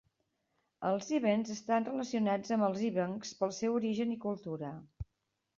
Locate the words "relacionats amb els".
1.89-2.81